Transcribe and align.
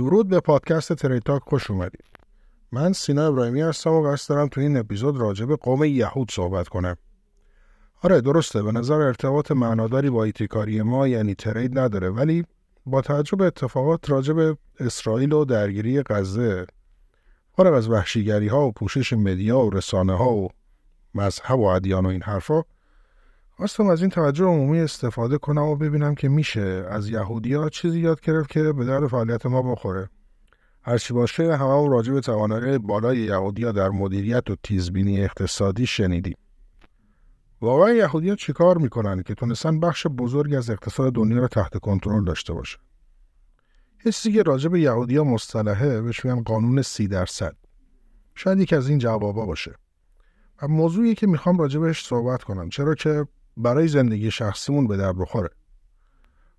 درود 0.00 0.28
به 0.28 0.40
پادکست 0.40 0.92
ترید 0.92 1.22
تاک 1.22 1.42
خوش 1.42 1.70
اومدید. 1.70 2.04
من 2.72 2.92
سینا 2.92 3.26
ابراهیمی 3.26 3.60
هستم 3.60 3.90
و 3.90 4.02
قصد 4.02 4.28
دارم 4.28 4.48
تو 4.48 4.60
این 4.60 4.76
اپیزود 4.76 5.16
راجع 5.16 5.44
به 5.44 5.56
قوم 5.56 5.84
یهود 5.84 6.30
صحبت 6.30 6.68
کنم. 6.68 6.96
آره 8.02 8.20
درسته 8.20 8.62
به 8.62 8.72
نظر 8.72 8.94
ارتباط 8.94 9.50
معناداری 9.50 10.10
با 10.10 10.24
ایتیکاری 10.24 10.82
ما 10.82 11.08
یعنی 11.08 11.34
ترید 11.34 11.78
نداره 11.78 12.10
ولی 12.10 12.44
با 12.86 13.00
توجه 13.00 13.36
به 13.36 13.44
اتفاقات 13.44 14.10
راجع 14.10 14.32
به 14.32 14.56
اسرائیل 14.78 15.32
و 15.32 15.44
درگیری 15.44 16.02
غزه 16.02 16.66
فارغ 17.56 17.74
از 17.74 17.88
وحشیگری 17.88 18.48
ها 18.48 18.66
و 18.66 18.72
پوشش 18.72 19.12
مدیا 19.12 19.58
و 19.58 19.70
رسانه 19.70 20.16
ها 20.16 20.32
و 20.32 20.48
مذهب 21.14 21.58
و 21.58 21.64
ادیان 21.64 22.06
و 22.06 22.08
این 22.08 22.22
حرفا 22.22 22.62
خواستم 23.60 23.86
از 23.86 24.00
این 24.00 24.10
توجه 24.10 24.44
عمومی 24.44 24.80
استفاده 24.80 25.38
کنم 25.38 25.62
و 25.62 25.76
ببینم 25.76 26.14
که 26.14 26.28
میشه 26.28 26.86
از 26.90 27.08
یهودیا 27.08 27.68
چیزی 27.68 28.00
یاد 28.00 28.20
گرفت 28.20 28.50
که 28.50 28.72
به 28.72 28.84
درد 28.84 29.06
فعالیت 29.06 29.46
ما 29.46 29.62
بخوره. 29.62 30.10
هرچی 30.82 31.14
باشه 31.14 31.56
همه 31.56 31.72
و 31.72 31.88
راجع 31.88 32.12
به 32.12 32.20
توانایی 32.20 32.78
بالای 32.78 33.18
یهودیا 33.18 33.72
در 33.72 33.88
مدیریت 33.88 34.50
و 34.50 34.56
تیزبینی 34.62 35.24
اقتصادی 35.24 35.86
شنیدیم. 35.86 36.36
واقعا 37.60 37.90
یهودیا 37.90 38.36
چیکار 38.36 38.78
می‌کنن 38.78 39.22
که 39.22 39.34
تونستن 39.34 39.80
بخش 39.80 40.06
بزرگی 40.06 40.56
از 40.56 40.70
اقتصاد 40.70 41.12
دنیا 41.12 41.38
رو 41.38 41.48
تحت 41.48 41.78
کنترل 41.78 42.24
داشته 42.24 42.52
باشه؟ 42.52 42.78
چیزی 44.04 44.32
که 44.32 44.42
راجع 44.42 44.68
به 44.68 44.80
یهودیا 44.80 45.24
مصطلحه 45.24 46.00
بهش 46.00 46.24
میگن 46.24 46.42
قانون 46.42 46.82
سی 46.82 47.08
درصد. 47.08 47.56
شاید 48.34 48.60
یکی 48.60 48.76
از 48.76 48.88
این 48.88 48.98
جوابا 48.98 49.46
باشه. 49.46 49.74
و 50.62 50.68
موضوعی 50.68 51.14
که 51.14 51.26
می‌خوام 51.26 51.58
راجع 51.58 51.80
بهش 51.80 52.04
صحبت 52.04 52.42
کنم 52.42 52.68
چرا 52.68 52.94
که 52.94 53.26
برای 53.62 53.88
زندگی 53.88 54.30
شخصیمون 54.30 54.86
به 54.86 54.96
در 54.96 55.12
بخوره. 55.12 55.50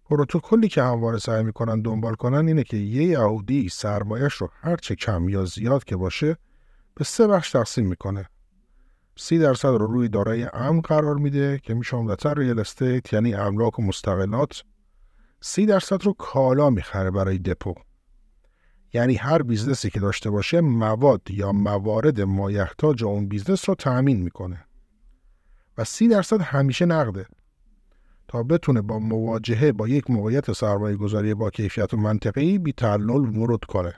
پروتکلی 0.09 0.67
که 0.67 0.83
همواره 0.83 1.17
سعی 1.17 1.44
می‌کنن 1.44 1.81
دنبال 1.81 2.16
کنن 2.16 2.47
اینه 2.47 2.63
که 2.63 2.77
یه 2.77 3.03
یهودی 3.03 3.69
سرمایش 3.69 4.33
رو 4.33 4.49
هرچه 4.61 4.95
کم 4.95 5.29
یا 5.29 5.45
زیاد 5.45 5.83
که 5.83 5.95
باشه 5.95 6.38
به 6.95 7.03
سه 7.03 7.27
بخش 7.27 7.52
تقسیم 7.52 7.88
می‌کنه. 7.88 8.29
سی 9.16 9.39
درصد 9.39 9.67
رو 9.67 9.88
روی 9.88 10.09
دارایی 10.09 10.47
امن 10.53 10.81
قرار 10.81 11.16
میده 11.16 11.59
که 11.63 11.73
میشه 11.73 11.97
عمدتا 11.97 12.33
real 12.33 12.59
estate 12.59 13.13
یعنی 13.13 13.33
املاک 13.33 13.79
و 13.79 13.81
مستقلات. 13.81 14.63
سی 15.41 15.66
درصد 15.66 16.03
رو 16.03 16.13
کالا 16.13 16.69
می‌خره 16.69 17.11
برای 17.11 17.38
دپو. 17.38 17.73
یعنی 18.94 19.16
هر 19.16 19.41
business 19.41 19.84
ی 19.84 19.89
که 19.89 19.99
داشته 19.99 20.29
باشه 20.29 20.61
مواد 20.61 21.22
یا 21.29 21.52
موارد 21.52 22.22
مایحتاج 22.22 23.03
اون 23.03 23.27
business 23.27 23.69
رو 23.69 23.75
تأمین 23.75 24.23
می‌کنه. 24.23 24.66
و 25.77 25.83
سی 25.83 26.08
درصد 26.08 26.41
همیشه 26.41 26.86
نقده. 26.86 27.25
تا 28.27 28.44
بتونه 28.44 28.81
با 28.81 29.00
مواجهه 29.00 29.72
با 29.72 29.88
یک 29.88 30.09
موقعیت 30.09 30.52
سرمایه 30.52 30.95
گذاری 30.95 31.33
با 31.33 31.50
کیفیت 31.50 31.94
و 31.94 31.97
منطقی 31.97 32.58
بی 32.58 32.73
تعلل 32.73 33.38
ورود 33.38 33.66
کنه. 33.66 33.94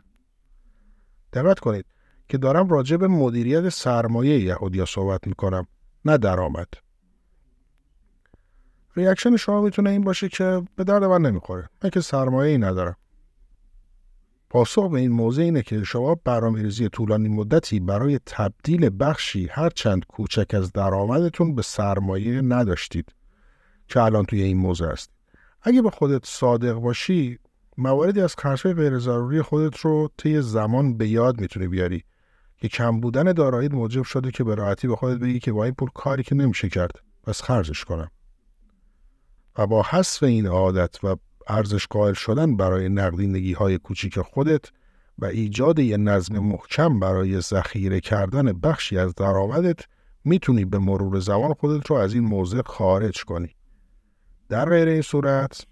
دقت 1.33 1.59
کنید 1.59 1.85
که 2.27 2.37
دارم 2.37 2.69
راجع 2.69 2.97
به 2.97 3.07
مدیریت 3.07 3.69
سرمایه 3.69 4.39
یهودیا 4.39 4.85
صحبت 4.85 5.27
می‌کنم 5.27 5.67
نه 6.05 6.17
درآمد. 6.17 6.67
reaction 8.95 9.35
شما 9.35 9.61
می‌تونه 9.61 9.89
این 9.89 10.03
باشه 10.03 10.29
که 10.29 10.61
به 10.75 10.83
درد 10.83 11.03
من 11.03 11.21
نمی‌خوره. 11.21 11.69
من 11.83 11.89
که 11.89 12.01
سرمایه 12.01 12.51
ای 12.51 12.57
ندارم. 12.57 12.95
پاسخ 14.53 14.91
به 14.91 14.99
این 14.99 15.11
موضوع 15.11 15.43
اینه 15.43 15.61
که 15.61 15.83
شما 15.83 16.15
برنامه‌ریزی 16.15 16.89
طولانی 16.89 17.29
مدتی 17.29 17.79
برای 17.79 18.19
تبدیل 18.25 18.89
بخشی 18.99 19.47
هر 19.51 19.69
چند 19.69 20.05
کوچک 20.05 20.53
از 20.53 20.71
درآمدتون 20.71 21.55
به 21.55 21.61
سرمایه 21.61 22.41
نداشتید 22.41 23.13
که 23.87 24.01
الان 24.01 24.25
توی 24.25 24.41
این 24.41 24.57
موضوع 24.57 24.89
است 24.89 25.11
اگه 25.61 25.81
به 25.81 25.89
خودت 25.89 26.25
صادق 26.25 26.73
باشی 26.73 27.39
مواردی 27.77 28.21
از 28.21 28.35
خرجهای 28.37 28.75
غیر 28.75 28.99
ضروری 28.99 29.41
خودت 29.41 29.77
رو 29.77 30.09
طی 30.17 30.41
زمان 30.41 30.97
به 30.97 31.07
یاد 31.07 31.41
می‌تونی 31.41 31.67
بیاری 31.67 32.03
که 32.57 32.67
کم 32.67 32.99
بودن 32.99 33.23
دارایی 33.23 33.69
موجب 33.69 34.03
شده 34.03 34.31
که 34.31 34.43
به 34.43 34.55
راحتی 34.55 34.87
به 34.87 34.95
خودت 34.95 35.19
بگی 35.19 35.39
که 35.39 35.51
با 35.51 35.63
این 35.63 35.73
پول 35.73 35.89
کاری 35.95 36.23
که 36.23 36.35
نمیشه 36.35 36.69
کرد 36.69 36.91
پس 37.23 37.41
خرجش 37.41 37.85
کنم. 37.85 38.11
و 39.57 39.67
با 39.67 39.83
حذف 39.89 40.23
این 40.23 40.47
عادت 40.47 41.03
و 41.03 41.15
ارزش 41.47 41.87
قائل 41.87 42.13
شدن 42.13 42.57
برای 42.57 42.89
نقدینگی 42.89 43.53
های 43.53 43.77
کوچیک 43.77 44.19
خودت 44.19 44.65
و 45.19 45.25
ایجاد 45.25 45.79
یه 45.79 45.97
نظم 45.97 46.39
محکم 46.39 46.99
برای 46.99 47.41
ذخیره 47.41 47.99
کردن 47.99 48.53
بخشی 48.53 48.97
از 48.97 49.15
درآمدت 49.15 49.79
می‌تونی 50.25 50.65
به 50.65 50.79
مرور 50.79 51.19
زمان 51.19 51.53
خودت 51.53 51.87
رو 51.87 51.95
از 51.95 52.13
این 52.13 52.23
موضع 52.23 52.61
خارج 52.65 53.23
کنی. 53.23 53.55
در 54.49 54.69
غیر 54.69 54.87
این 54.87 55.01
صورت 55.01 55.65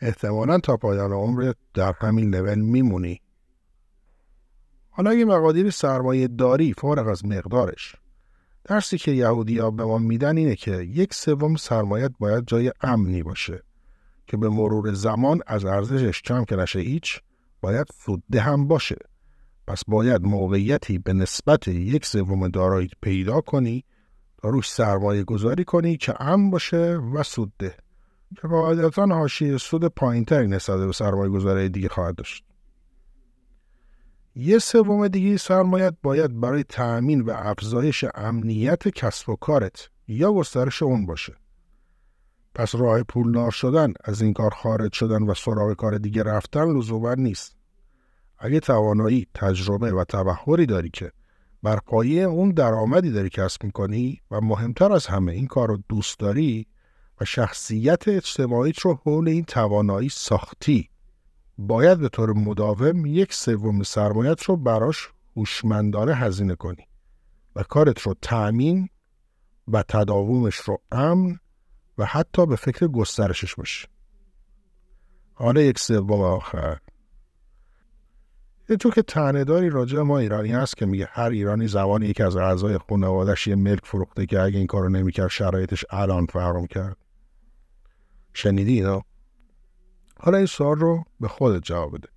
احتمالا 0.00 0.58
تا 0.58 0.76
پایان 0.76 1.12
عمرت 1.12 1.56
در 1.74 1.92
همین 2.00 2.34
لول 2.34 2.58
میمونی. 2.58 3.20
حالا 4.90 5.10
اگه 5.10 5.24
مقادیر 5.24 5.70
سرمایه 5.70 6.28
داری 6.28 6.72
فارغ 6.72 7.08
از 7.08 7.24
مقدارش 7.24 7.96
درسی 8.64 8.98
که 8.98 9.10
یهودی 9.10 9.56
به 9.56 9.84
ما 9.84 9.98
میدن 9.98 10.36
اینه 10.36 10.56
که 10.56 10.72
یک 10.72 11.14
سوم 11.14 11.56
سرمایت 11.56 12.12
باید 12.18 12.46
جای 12.46 12.72
امنی 12.80 13.22
باشه 13.22 13.62
که 14.28 14.36
به 14.36 14.48
مرور 14.48 14.92
زمان 14.92 15.40
از 15.46 15.64
ارزشش 15.64 16.22
کم 16.22 16.44
که 16.44 16.56
نشه 16.56 16.80
هیچ 16.80 17.20
باید 17.60 17.86
سوده 18.04 18.40
هم 18.40 18.68
باشه. 18.68 18.96
پس 19.66 19.82
باید 19.88 20.22
موقعیتی 20.22 20.98
به 20.98 21.12
نسبت 21.12 21.68
یک 21.68 22.06
سوم 22.06 22.48
دارایی 22.48 22.90
پیدا 23.02 23.40
کنی 23.40 23.84
تا 24.42 24.48
روش 24.48 24.70
سرمایه 24.70 25.24
گذاری 25.24 25.64
کنی 25.64 25.96
که 25.96 26.22
امن 26.22 26.50
باشه 26.50 26.96
و 27.14 27.22
سوده 27.22 27.74
که 28.36 28.48
قاعدتا 28.48 29.06
حاشیه 29.06 29.56
سود 29.56 29.84
پایینتری 29.84 30.46
نسبت 30.46 30.78
به 30.86 30.92
سرمایه 30.92 31.30
گذاری 31.30 31.68
دیگه 31.68 31.88
خواهد 31.88 32.14
داشت. 32.14 32.44
یه 34.34 34.58
سوم 34.58 35.08
دیگه 35.08 35.36
سرمایت 35.36 35.94
باید 36.02 36.40
برای 36.40 36.64
تأمین 36.64 37.20
و 37.20 37.30
افزایش 37.30 38.04
امنیت 38.14 38.88
کسب 38.88 39.28
و 39.28 39.36
کارت 39.36 39.90
یا 40.08 40.32
گسترش 40.32 40.82
اون 40.82 41.06
باشه. 41.06 41.34
پس 42.58 42.74
راه 42.74 43.02
پولدار 43.02 43.50
شدن 43.50 43.92
از 44.04 44.22
این 44.22 44.32
کار 44.32 44.50
خارج 44.50 44.92
شدن 44.92 45.22
و 45.22 45.34
سراغ 45.34 45.72
کار 45.72 45.98
دیگه 45.98 46.22
رفتن 46.22 46.76
لزوما 46.76 47.14
نیست. 47.14 47.56
اگه 48.38 48.60
توانایی 48.60 49.26
تجربه 49.34 49.92
و 49.92 50.04
تبهری 50.04 50.66
داری 50.66 50.90
که 50.90 51.12
بر 51.62 51.76
پایه 51.76 52.22
اون 52.22 52.50
درآمدی 52.50 53.10
داری 53.10 53.28
کسب 53.28 53.64
می‌کنی 53.64 54.20
و 54.30 54.40
مهمتر 54.40 54.92
از 54.92 55.06
همه 55.06 55.32
این 55.32 55.46
کار 55.46 55.68
رو 55.68 55.78
دوست 55.88 56.18
داری 56.18 56.66
و 57.20 57.24
شخصیت 57.24 58.08
اجتماعیت 58.08 58.78
رو 58.78 59.00
حول 59.04 59.28
این 59.28 59.44
توانایی 59.44 60.08
ساختی 60.08 60.90
باید 61.58 61.98
به 61.98 62.08
طور 62.08 62.32
مداوم 62.32 63.06
یک 63.06 63.34
سوم 63.34 63.82
سرمایت 63.82 64.42
رو 64.42 64.56
براش 64.56 65.08
هوشمندانه 65.36 66.14
هزینه 66.14 66.54
کنی 66.54 66.86
و 67.56 67.62
کارت 67.62 68.00
رو 68.00 68.14
تأمین 68.22 68.88
و 69.68 69.82
تداومش 69.82 70.56
رو 70.56 70.78
امن 70.92 71.38
و 71.98 72.04
حتی 72.04 72.46
به 72.46 72.56
فکر 72.56 72.86
گسترشش 72.86 73.54
باشی 73.54 73.86
حالا 75.34 75.60
یک 75.60 75.78
سوم 75.78 76.20
آخر. 76.20 76.78
یه 78.68 78.76
تو 78.76 78.90
که 78.90 79.02
تنهداری 79.02 79.70
راجع 79.70 80.00
ما 80.00 80.18
ایرانی 80.18 80.48
هست 80.48 80.76
که 80.76 80.86
میگه 80.86 81.08
هر 81.10 81.30
ایرانی 81.30 81.68
زبان 81.68 82.02
یکی 82.02 82.22
از 82.22 82.36
اعضای 82.36 82.78
خانوادش 82.78 83.46
یه 83.46 83.54
ملک 83.54 83.80
فروخته 83.84 84.26
که 84.26 84.40
اگه 84.40 84.58
این 84.58 84.66
کارو 84.66 84.88
نمی‌کرد 84.88 85.28
شرایطش 85.28 85.84
الان 85.90 86.26
فرام 86.26 86.66
کرد. 86.66 86.96
شنیدی 88.34 88.72
اینا 88.72 89.02
حالا 90.20 90.36
این 90.36 90.46
سوال 90.46 90.78
رو 90.78 91.04
به 91.20 91.28
خودت 91.28 91.62
جواب 91.62 91.96
بده. 91.96 92.08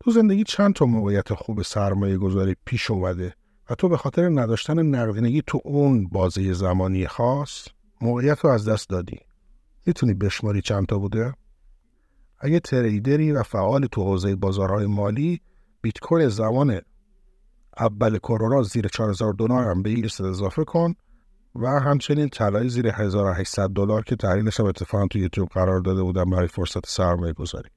تو 0.00 0.10
زندگی 0.10 0.44
چند 0.44 0.74
تا 0.74 0.84
موقعیت 0.86 1.34
خوب 1.34 1.62
سرمایه 1.62 2.18
گذاری 2.18 2.56
پیش 2.64 2.90
اومده 2.90 3.34
و 3.70 3.74
تو 3.74 3.88
به 3.88 3.96
خاطر 3.96 4.28
نداشتن 4.28 4.82
نقدینگی 4.82 5.42
تو 5.46 5.60
اون 5.64 6.08
بازه 6.08 6.52
زمانی 6.52 7.06
خاص 7.06 7.68
موقعیت 8.02 8.40
رو 8.40 8.50
از 8.50 8.68
دست 8.68 8.88
دادی. 8.88 9.18
می‌تونی 9.86 10.14
بشماری 10.14 10.60
چند 10.62 10.86
تا 10.86 10.98
بوده؟ 10.98 11.34
اگه 12.38 12.60
تریدری 12.60 13.32
و 13.32 13.42
فعال 13.42 13.86
تو 13.86 14.04
حوزه 14.04 14.36
بازارهای 14.36 14.86
مالی 14.86 15.40
بیت 15.82 15.98
کوین 15.98 16.28
زمان 16.28 16.80
اول 17.78 18.18
کرونا 18.18 18.62
زیر 18.62 18.88
4000 18.88 19.32
دلار 19.32 19.64
هم 19.64 19.82
به 19.82 19.90
این 19.90 20.04
اضافه 20.04 20.64
کن 20.64 20.94
و 21.54 21.68
همچنین 21.68 22.28
طلای 22.28 22.68
زیر 22.68 22.88
1800 22.88 23.68
دلار 23.68 24.02
که 24.04 24.16
تحلیلش 24.16 24.60
هم 24.60 24.66
اتفاقا 24.66 25.06
تو 25.06 25.18
یوتیوب 25.18 25.48
قرار 25.48 25.80
داده 25.80 26.02
بودم 26.02 26.30
برای 26.30 26.48
فرصت 26.48 26.86
سرمایه 26.86 27.32
گذاری. 27.32 27.70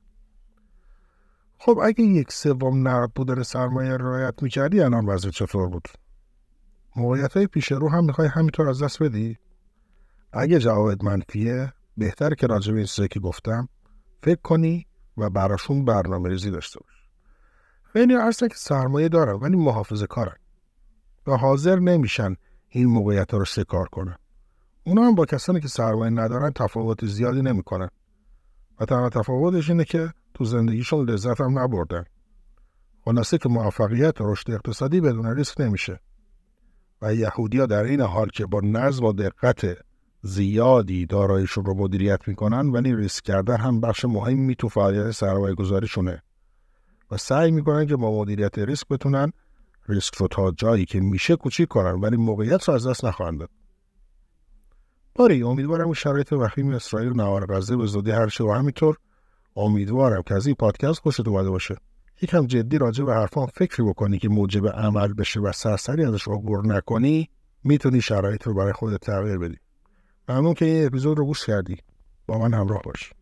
خب 1.60 1.80
اگه 1.84 2.04
یک 2.04 2.32
سوم 2.32 2.88
نقد 2.88 3.12
بودن 3.16 3.44
سرمایه 3.44 3.98
رعایت 3.98 4.44
می‌کردی 4.44 4.82
الان 4.82 5.06
وضع 5.06 5.30
چطور 5.30 5.70
بود؟ 5.70 5.88
موقعیت 6.96 7.38
های 7.38 7.48
پیش 7.48 7.72
رو 7.72 7.90
هم 7.90 8.06
می‌خوای 8.06 8.28
همینطور 8.28 8.70
از 8.70 8.84
دست 8.84 9.04
بدی؟ 9.04 9.38
اگه 10.38 10.60
جوابت 10.60 11.04
منفیه 11.04 11.74
بهتر 11.98 12.34
که 12.34 12.48
راجع 12.48 12.74
به 12.74 12.86
این 12.98 13.08
که 13.08 13.20
گفتم 13.20 13.70
فکر 14.24 14.42
کنی 14.42 14.88
و 15.18 15.30
براشون 15.30 15.86
برنامه 15.86 16.30
ریزی 16.30 16.52
داشته 16.52 16.80
باش. 16.80 17.10
خیلی 17.84 18.16
هستن 18.16 18.48
که 18.48 18.56
سرمایه 18.58 19.10
دارن 19.10 19.34
ولی 19.34 19.56
محافظه 19.56 20.08
کارن 20.08 20.36
و 21.28 21.38
حاضر 21.38 21.80
نمیشن 21.80 22.36
این 22.70 22.86
موقعیت 22.86 23.32
ها 23.32 23.38
رو 23.38 23.46
شکار 23.46 23.88
کنن. 23.88 24.16
اونا 24.84 25.04
هم 25.04 25.16
با 25.16 25.26
کسانی 25.26 25.60
که 25.60 25.68
سرمایه 25.68 26.12
ندارن 26.12 26.52
تفاوت 26.52 27.06
زیادی 27.06 27.42
نمی‌کنن. 27.42 27.90
و 28.80 28.86
تنها 28.86 29.10
تفاوتش 29.10 29.70
اینه 29.70 29.84
که 29.84 30.14
تو 30.34 30.46
زندگیشون 30.46 31.10
لذت 31.10 31.42
هم 31.42 31.60
نبردن. 31.60 32.04
خلاصه 33.06 33.38
که 33.38 33.50
موفقیت 33.50 34.16
رشد 34.20 34.52
اقتصادی 34.52 35.02
بدون 35.02 35.36
ریسک 35.36 35.62
نمیشه. 35.62 36.00
و 37.02 37.14
یهودیا 37.14 37.66
در 37.66 37.84
این 37.84 38.02
حال 38.02 38.28
که 38.28 38.46
با 38.46 38.62
نظم 38.64 39.06
و 39.06 39.14
دقت 39.14 39.85
زیادی 40.28 41.06
دارایشون 41.06 41.66
رو 41.66 41.74
مدیریت 41.74 42.28
می‌کنن 42.28 42.70
ولی 42.70 42.96
ریسک 42.96 43.24
کردن 43.24 43.58
هم 43.58 43.82
بخش 43.82 44.06
مهمی 44.06 44.56
تو 44.56 44.70
فعالیت 44.70 45.12
سرمایه 45.12 45.56
گذاریشونه 45.56 46.24
و 47.12 47.18
سعی 47.18 47.52
می‌کنن 47.52 47.86
که 47.86 47.96
با 47.96 48.22
مدیریت 48.22 48.60
ریسک 48.60 48.88
بتونن 48.88 49.32
ریسک 49.90 50.16
رو 50.16 50.28
تا 50.28 50.52
جایی 50.52 50.86
که 50.86 51.00
میشه 51.00 51.36
کوچیک 51.36 51.68
کنن 51.68 52.02
ولی 52.02 52.18
موقعیت 52.18 52.64
رو 52.64 52.74
از 52.74 52.88
دست 52.88 53.06
نخواهند 53.06 53.40
داد. 53.40 53.50
باری 55.16 55.44
امیدوارم 55.44 55.94
شرایط 55.94 56.34
وخیم 56.34 56.72
اسرائیل 56.72 57.14
نوار 57.14 57.46
غزه 57.46 57.76
به 57.78 57.86
زودی 57.86 58.12
هر 58.12 58.42
و 58.42 58.52
همینطور 58.52 58.98
امیدوارم 59.56 60.22
که 60.22 60.36
از 60.36 60.46
این 60.48 60.56
پادکست 60.56 61.00
خوشت 61.00 61.28
اومده 61.28 61.50
باشه. 61.50 61.76
یکم 62.22 62.48
جدی 62.48 62.78
راجع 62.78 63.04
به 63.04 63.14
حرفان 63.14 63.48
فکری 63.48 63.84
بکنی 63.84 64.20
که 64.20 64.30
موجب 64.30 64.68
عمل 64.68 65.14
بشه 65.14 65.40
و 65.40 65.52
سرسری 65.52 66.06
ازش 66.06 66.28
عبور 66.28 66.68
نکنی 66.68 67.30
می‌تونی 67.64 68.02
شرایط 68.02 68.44
رو 68.44 68.54
برای 68.54 68.74
خودت 68.74 69.02
تغییر 69.02 69.38
بدی. 69.38 69.58
ممنون 70.30 70.54
که 70.54 70.66
این 70.66 70.86
اپیزود 70.86 71.18
رو 71.18 71.26
گوش 71.26 71.46
کردی. 71.46 71.78
با 72.28 72.38
من 72.38 72.54
همراه 72.54 72.82
باش. 72.82 73.14